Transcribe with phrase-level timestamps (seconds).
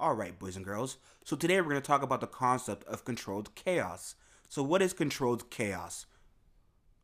[0.00, 3.54] Alright, boys and girls, so today we're going to talk about the concept of controlled
[3.54, 4.14] chaos.
[4.48, 6.06] So, what is controlled chaos?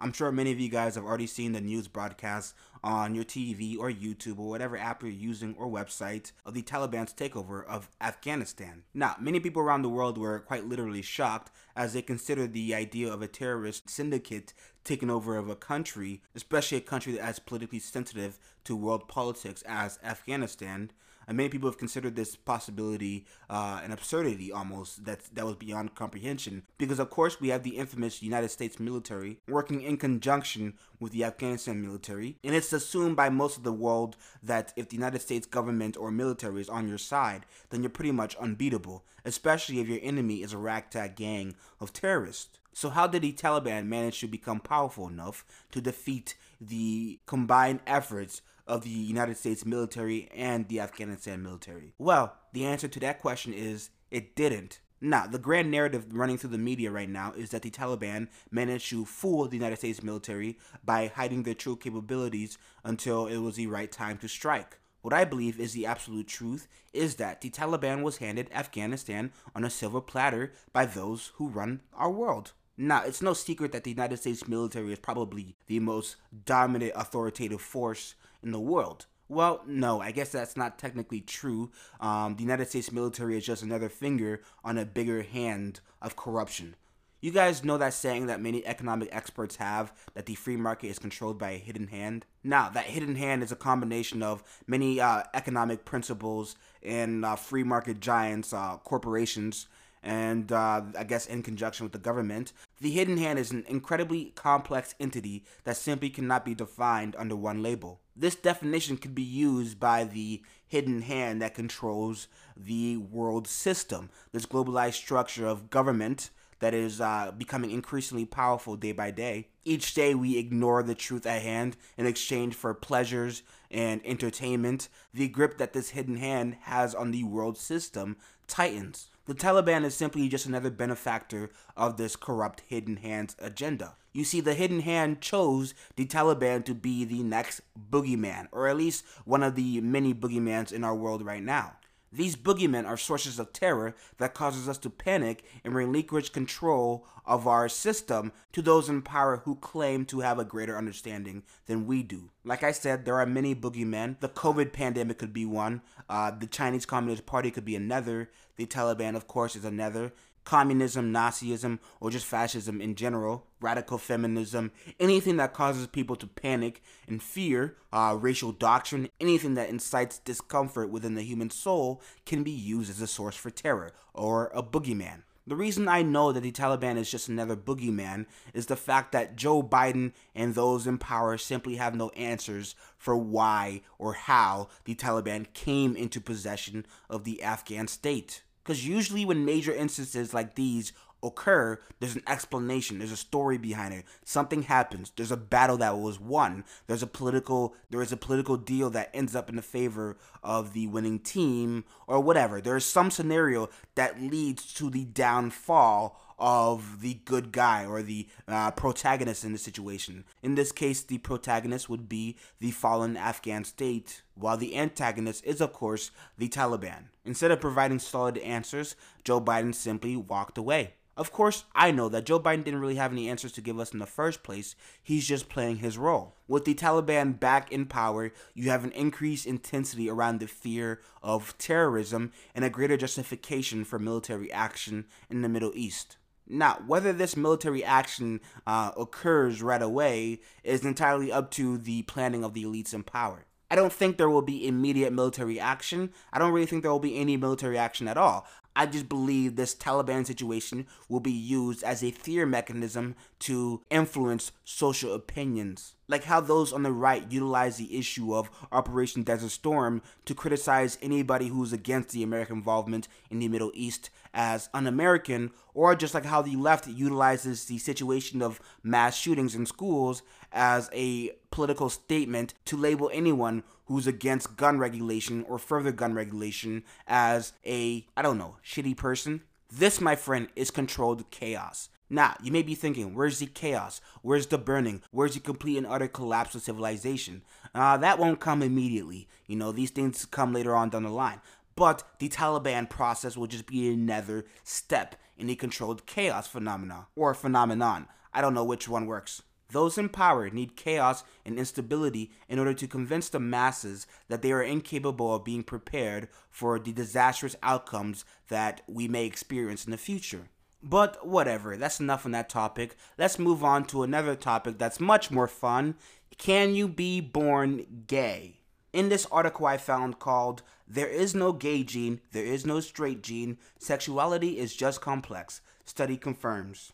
[0.00, 3.79] I'm sure many of you guys have already seen the news broadcasts on your TV
[3.79, 8.84] or YouTube or whatever app you're using or website of the Taliban's takeover of Afghanistan.
[8.95, 13.12] Now, many people around the world were quite literally shocked as they considered the idea
[13.12, 14.54] of a terrorist syndicate
[14.84, 19.98] taking over of a country, especially a country that's politically sensitive to world politics as
[20.02, 20.90] Afghanistan,
[21.27, 25.95] and many people have considered this possibility uh, an absurdity almost that that was beyond
[25.95, 26.62] comprehension.
[26.78, 31.24] Because of course we have the infamous United States military working in conjunction with the
[31.24, 35.46] Afghanistan military, and it's assumed by most of the world that if the United States
[35.46, 40.01] government or military is on your side, then you're pretty much unbeatable, especially if your
[40.02, 42.59] enemy is a ragtag gang of terrorists.
[42.73, 48.43] So, how did the Taliban manage to become powerful enough to defeat the combined efforts
[48.66, 51.95] of the United States military and the Afghanistan military?
[51.98, 54.80] Well, the answer to that question is it didn't.
[55.01, 58.88] Now, the grand narrative running through the media right now is that the Taliban managed
[58.90, 63.66] to fool the United States military by hiding their true capabilities until it was the
[63.66, 64.78] right time to strike.
[65.03, 69.65] What I believe is the absolute truth is that the Taliban was handed Afghanistan on
[69.65, 72.53] a silver platter by those who run our world.
[72.78, 77.60] Now, it's no secret that the United States military is probably the most dominant authoritative
[77.60, 79.06] force in the world.
[79.28, 81.71] Well, no, I guess that's not technically true.
[82.00, 86.77] Um, the United States military is just another finger on a bigger hand of corruption.
[87.21, 90.99] You guys know that saying that many economic experts have that the free market is
[90.99, 92.27] controlled by a hidden hand?
[92.44, 97.65] Now, that hidden hand is a combination of many uh, economic principles and uh, free
[97.65, 99.66] market giants, uh, corporations,
[100.06, 102.53] and uh, I guess in conjunction with the government.
[102.81, 107.60] The hidden hand is an incredibly complex entity that simply cannot be defined under one
[107.60, 108.00] label.
[108.15, 114.47] This definition could be used by the hidden hand that controls the world system, this
[114.47, 119.49] globalized structure of government that is uh, becoming increasingly powerful day by day.
[119.65, 124.88] Each day we ignore the truth at hand in exchange for pleasures and entertainment.
[125.12, 129.11] The grip that this hidden hand has on the world system tightens.
[129.26, 133.97] The Taliban is simply just another benefactor of this corrupt hidden hand's agenda.
[134.12, 137.60] You see, the hidden hand chose the Taliban to be the next
[137.91, 141.72] boogeyman, or at least one of the many boogeymans in our world right now.
[142.12, 147.47] These boogeymen are sources of terror that causes us to panic and relinquish control of
[147.47, 152.03] our system to those in power who claim to have a greater understanding than we
[152.03, 152.31] do.
[152.44, 154.21] Like I said, there are many boogeymen.
[154.21, 155.83] The COVID pandemic could be one.
[156.09, 158.31] Uh, the Chinese Communist Party could be another.
[158.56, 160.12] The Taliban, of course, is another
[160.47, 166.83] communism, Nazism, or just fascism in general, radical feminism, anything that causes people to panic
[167.07, 172.53] and fear, uh, racial doctrine, anything that incites discomfort within the human soul can be
[172.53, 175.23] used as a source for terror or a boogeyman.
[175.49, 179.37] The reason I know that the Taliban is just another boogeyman is the fact that
[179.37, 184.95] Joe Biden and those in power simply have no answers for why or how the
[184.97, 188.43] Taliban came into possession of the Afghan state.
[188.66, 193.94] Because usually, when major instances like these occur, there's an explanation, there's a story behind
[193.94, 194.04] it.
[194.25, 195.12] Something happens.
[195.15, 196.65] There's a battle that was won.
[196.88, 200.72] There's a political there is a political deal that ends up in the favor of
[200.72, 202.60] the winning team or whatever.
[202.60, 208.29] There is some scenario that leads to the downfall of the good guy or the
[208.47, 210.25] uh, protagonist in the situation.
[210.43, 215.61] In this case, the protagonist would be the fallen Afghan state, while the antagonist is,
[215.61, 217.05] of course, the Taliban.
[217.25, 220.95] Instead of providing solid answers, Joe Biden simply walked away.
[221.17, 223.95] Of course, I know that Joe Biden didn't really have any answers to give us
[223.95, 224.77] in the first place.
[225.03, 226.37] He's just playing his role.
[226.47, 231.57] With the Taliban back in power, you have an increased intensity around the fear of
[231.57, 236.19] terrorism and a greater justification for military action in the Middle East.
[236.49, 242.45] Now, whether this military action uh, occurs right away is entirely up to the planning
[242.45, 243.47] of the elites in power.
[243.71, 246.12] I don't think there will be immediate military action.
[246.33, 248.47] I don't really think there will be any military action at all.
[248.76, 254.52] I just believe this Taliban situation will be used as a fear mechanism to influence
[254.64, 255.94] social opinions.
[256.08, 260.99] Like how those on the right utilize the issue of Operation Desert Storm to criticize
[261.00, 266.12] anybody who's against the American involvement in the Middle East as un American, or just
[266.12, 270.22] like how the left utilizes the situation of mass shootings in schools
[270.52, 276.85] as a political statement to label anyone who's against gun regulation or further gun regulation
[277.06, 279.43] as a, I don't know, shitty person.
[279.73, 281.88] This, my friend, is controlled chaos.
[282.09, 284.00] Now, you may be thinking, where's the chaos?
[284.23, 285.03] Where's the burning?
[285.11, 287.43] Where's the complete and utter collapse of civilization?
[287.75, 289.27] Uh, that won't come immediately.
[289.49, 291.41] You know, these things come later on down the line.
[291.77, 297.35] but the Taliban process will just be another step in the controlled chaos phenomena or
[297.35, 298.06] phenomenon.
[298.32, 299.43] I don't know which one works.
[299.71, 304.53] Those in power need chaos and instability in order to convince the masses that they
[304.53, 309.97] are incapable of being prepared for the disastrous outcomes that we may experience in the
[309.97, 310.49] future.
[310.83, 312.97] But whatever, that's enough on that topic.
[313.19, 315.97] Let's move on to another topic that's much more fun.
[316.39, 318.61] Can you be born gay?
[318.93, 323.23] In this article I found called There is no gay gene, there is no straight
[323.23, 325.61] gene, sexuality is just complex.
[325.85, 326.93] Study confirms.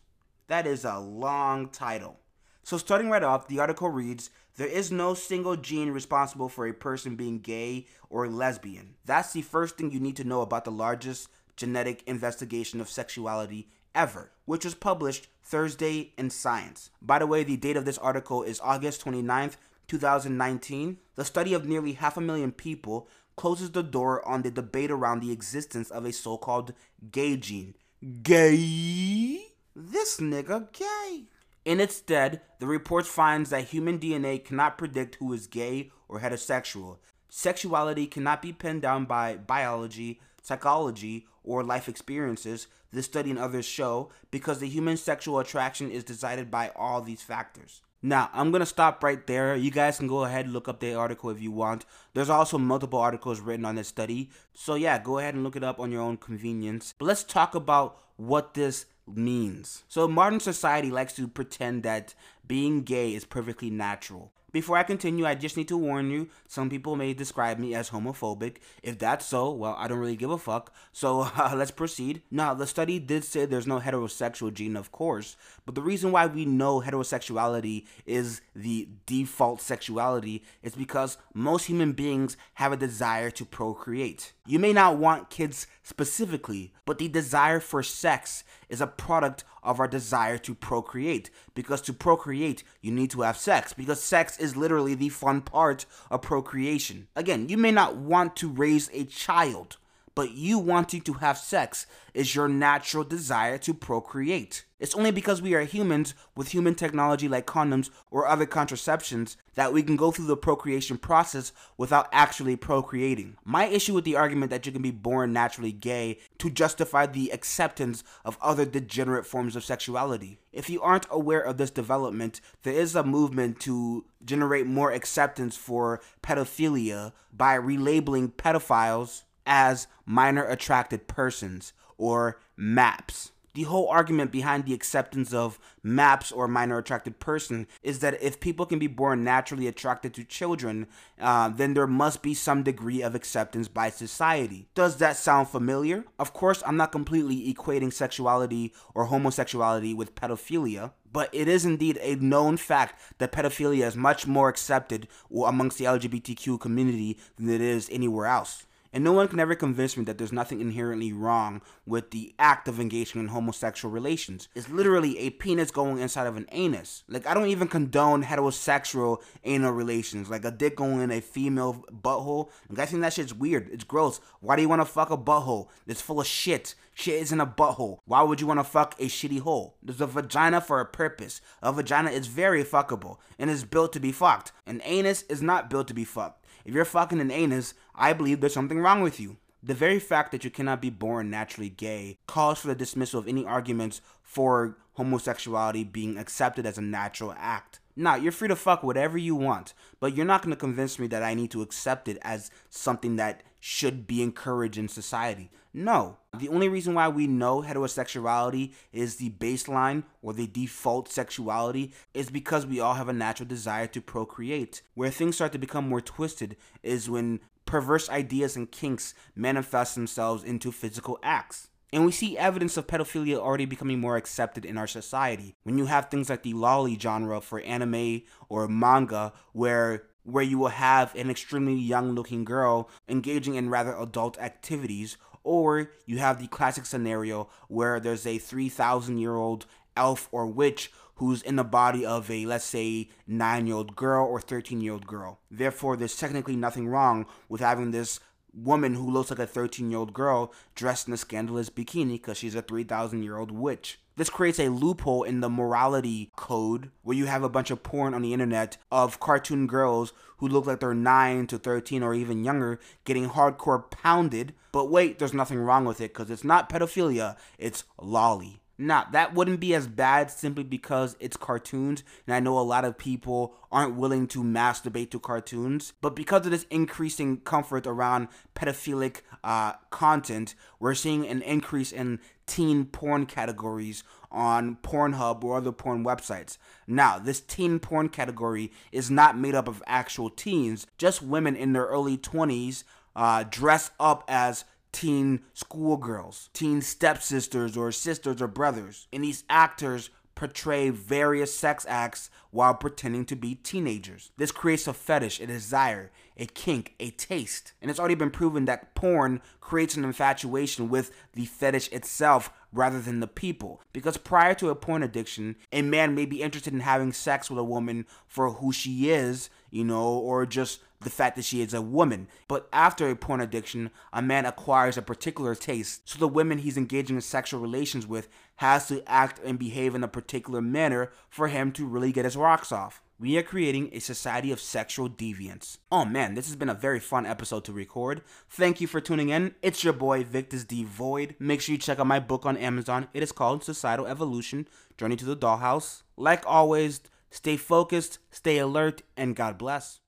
[0.48, 2.21] That is a long title.
[2.64, 6.74] So, starting right off, the article reads There is no single gene responsible for a
[6.74, 8.94] person being gay or lesbian.
[9.04, 13.68] That's the first thing you need to know about the largest genetic investigation of sexuality
[13.94, 16.90] ever, which was published Thursday in Science.
[17.00, 19.56] By the way, the date of this article is August 29th,
[19.88, 20.98] 2019.
[21.16, 25.20] The study of nearly half a million people closes the door on the debate around
[25.20, 26.72] the existence of a so called
[27.10, 27.74] gay gene.
[28.22, 29.46] Gay?
[29.74, 31.24] This nigga gay.
[31.64, 36.20] In its stead, the report finds that human DNA cannot predict who is gay or
[36.20, 36.98] heterosexual.
[37.28, 43.64] Sexuality cannot be pinned down by biology, psychology, or life experiences, this study and others
[43.64, 47.80] show, because the human sexual attraction is decided by all these factors.
[48.02, 49.54] Now, I'm going to stop right there.
[49.54, 51.84] You guys can go ahead and look up the article if you want.
[52.14, 54.30] There's also multiple articles written on this study.
[54.52, 56.94] So, yeah, go ahead and look it up on your own convenience.
[56.98, 59.84] But let's talk about what this means.
[59.88, 62.14] So, modern society likes to pretend that
[62.46, 64.32] being gay is perfectly natural.
[64.52, 67.88] Before I continue, I just need to warn you some people may describe me as
[67.88, 68.56] homophobic.
[68.82, 70.74] If that's so, well, I don't really give a fuck.
[70.92, 72.20] So uh, let's proceed.
[72.30, 76.26] Now, the study did say there's no heterosexual gene, of course, but the reason why
[76.26, 83.30] we know heterosexuality is the default sexuality is because most human beings have a desire
[83.30, 84.34] to procreate.
[84.46, 89.78] You may not want kids specifically, but the desire for sex is a product of
[89.78, 91.30] our desire to procreate.
[91.54, 93.72] Because to procreate, you need to have sex.
[93.72, 97.06] Because sex is literally the fun part of procreation.
[97.14, 99.76] Again, you may not want to raise a child,
[100.14, 104.64] but you wanting to have sex is your natural desire to procreate.
[104.78, 109.72] It's only because we are humans with human technology like condoms or other contraceptions that
[109.72, 113.36] we can go through the procreation process without actually procreating.
[113.44, 117.30] My issue with the argument that you can be born naturally gay to justify the
[117.30, 120.40] acceptance of other degenerate forms of sexuality.
[120.52, 125.56] If you aren't aware of this development, there is a movement to generate more acceptance
[125.56, 133.32] for pedophilia by relabeling pedophiles as minor attracted persons or MAPS.
[133.54, 138.40] The whole argument behind the acceptance of MAPS or minor attracted person is that if
[138.40, 140.86] people can be born naturally attracted to children,
[141.20, 144.68] uh, then there must be some degree of acceptance by society.
[144.74, 146.04] Does that sound familiar?
[146.18, 151.98] Of course, I'm not completely equating sexuality or homosexuality with pedophilia, but it is indeed
[152.00, 157.60] a known fact that pedophilia is much more accepted amongst the LGBTQ community than it
[157.60, 158.64] is anywhere else.
[158.92, 162.68] And no one can ever convince me that there's nothing inherently wrong with the act
[162.68, 164.48] of engaging in homosexual relations.
[164.54, 167.02] It's literally a penis going inside of an anus.
[167.08, 170.28] Like, I don't even condone heterosexual anal relations.
[170.28, 172.50] Like, a dick going in a female butthole.
[172.68, 173.70] Like, I think that shit's weird.
[173.72, 174.20] It's gross.
[174.40, 176.74] Why do you want to fuck a butthole that's full of shit?
[176.94, 178.00] Shit is in a butthole.
[178.04, 179.76] Why would you want to fuck a shitty hole?
[179.82, 181.40] There's a vagina for a purpose.
[181.62, 184.52] A vagina is very fuckable and is built to be fucked.
[184.66, 186.41] An anus is not built to be fucked.
[186.64, 189.36] If you're fucking an anus, I believe there's something wrong with you.
[189.62, 193.28] The very fact that you cannot be born naturally gay calls for the dismissal of
[193.28, 197.78] any arguments for homosexuality being accepted as a natural act.
[197.94, 201.06] Now, you're free to fuck whatever you want, but you're not going to convince me
[201.08, 205.50] that I need to accept it as something that should be encouraged in society.
[205.74, 206.18] No.
[206.36, 212.30] The only reason why we know heterosexuality is the baseline or the default sexuality is
[212.30, 214.82] because we all have a natural desire to procreate.
[214.94, 220.44] Where things start to become more twisted is when perverse ideas and kinks manifest themselves
[220.44, 221.68] into physical acts.
[221.92, 225.54] And we see evidence of pedophilia already becoming more accepted in our society.
[225.62, 230.56] When you have things like the loli genre for anime or manga, where where you
[230.56, 236.40] will have an extremely young looking girl engaging in rather adult activities, or you have
[236.40, 241.64] the classic scenario where there's a 3,000 year old elf or witch who's in the
[241.64, 245.40] body of a, let's say, 9 year old girl or 13 year old girl.
[245.50, 248.20] Therefore, there's technically nothing wrong with having this
[248.54, 252.36] woman who looks like a 13 year old girl dressed in a scandalous bikini because
[252.36, 253.98] she's a 3,000 year old witch.
[254.16, 258.12] This creates a loophole in the morality code where you have a bunch of porn
[258.12, 262.44] on the internet of cartoon girls who look like they're 9 to 13 or even
[262.44, 264.54] younger getting hardcore pounded.
[264.70, 268.58] But wait, there's nothing wrong with it because it's not pedophilia, it's loli.
[268.78, 272.84] Now, that wouldn't be as bad simply because it's cartoons, and I know a lot
[272.84, 275.92] of people aren't willing to masturbate to cartoons.
[276.00, 282.18] But because of this increasing comfort around pedophilic uh, content, we're seeing an increase in
[282.46, 286.56] teen porn categories on Pornhub or other porn websites.
[286.86, 291.72] Now, this teen porn category is not made up of actual teens, just women in
[291.72, 299.08] their early 20s uh, dress up as teen schoolgirls, teen stepsisters or sisters or brothers.
[299.12, 304.30] And these actors portray various sex acts while pretending to be teenagers.
[304.36, 307.72] This creates a fetish, a desire, a kink, a taste.
[307.80, 313.00] And it's already been proven that porn creates an infatuation with the fetish itself rather
[313.00, 313.82] than the people.
[313.92, 317.58] Because prior to a porn addiction, a man may be interested in having sex with
[317.58, 321.74] a woman for who she is, you know, or just the fact that she is
[321.74, 322.28] a woman.
[322.48, 326.08] But after a porn addiction, a man acquires a particular taste.
[326.08, 330.04] So the women he's engaging in sexual relations with has to act and behave in
[330.04, 333.02] a particular manner for him to really get his rocks off.
[333.22, 335.78] We are creating a society of sexual deviance.
[335.92, 338.22] Oh man, this has been a very fun episode to record.
[338.50, 339.54] Thank you for tuning in.
[339.62, 341.36] It's your boy Victus D Void.
[341.38, 343.06] Make sure you check out my book on Amazon.
[343.14, 344.66] It is called Societal Evolution
[344.98, 346.02] Journey to the Dollhouse.
[346.16, 350.00] Like always, stay focused, stay alert, and God bless.